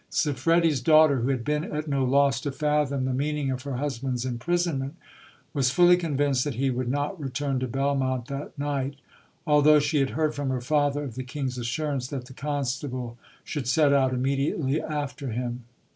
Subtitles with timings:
[0.09, 4.25] Siffredi's daughter, who had been at no loss to fathom the meaning of her husband's
[4.25, 4.95] imprisonment,
[5.53, 8.95] was fully convinced that he would not return to Bel monte that night,
[9.45, 13.19] although she had heard from her father of the king's assur ance that the constable
[13.43, 15.65] should set out immediately after him.